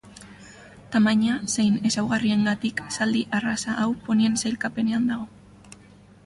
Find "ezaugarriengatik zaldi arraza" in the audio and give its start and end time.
1.89-3.77